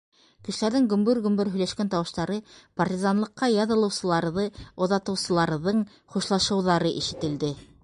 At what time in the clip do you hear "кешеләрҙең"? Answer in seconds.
0.47-0.85